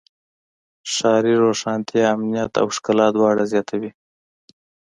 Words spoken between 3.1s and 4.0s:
دواړه زیاتوي.